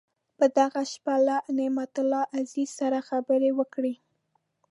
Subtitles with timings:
[0.37, 3.93] په دغه شپه له نعمت الله عزیز سره خبرې وکړې.